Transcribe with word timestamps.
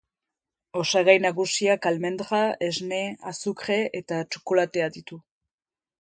Osagai 0.79 1.13
nagusiak 1.25 1.85
almendra, 1.91 2.41
esne, 2.69 3.03
azukre 3.35 3.79
eta 4.03 4.23
txokolatea 4.33 4.93
ditu. 4.97 5.25